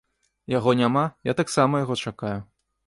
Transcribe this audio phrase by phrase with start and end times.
[0.53, 2.39] Яго няма, я таксама яго чакаю.